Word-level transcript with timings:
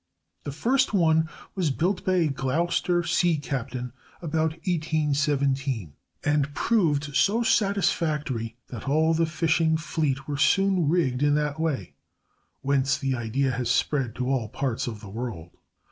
The 0.45 0.51
first 0.51 0.95
one 0.95 1.29
was 1.53 1.69
built 1.69 2.03
by 2.03 2.13
a 2.15 2.27
Gloucester 2.27 3.03
sea 3.03 3.37
captain 3.37 3.93
about 4.19 4.53
1817, 4.65 5.93
and 6.23 6.55
proved 6.55 7.15
so 7.15 7.43
satisfactory 7.43 8.55
that 8.69 8.89
all 8.89 9.13
the 9.13 9.27
fishing 9.27 9.77
fleet 9.77 10.27
were 10.27 10.37
soon 10.37 10.89
rigged 10.89 11.21
in 11.21 11.35
that 11.35 11.59
way, 11.59 11.93
whence 12.61 12.97
the 12.97 13.13
idea 13.13 13.51
has 13.51 13.69
spread 13.69 14.15
to 14.15 14.27
all 14.27 14.49
parts 14.49 14.87
of 14.87 15.01
the 15.01 15.07
world. 15.09 15.51